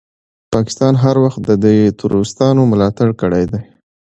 [0.53, 3.59] پاکستان هر وخت دي تروريستانو ملاتړ کړی ده.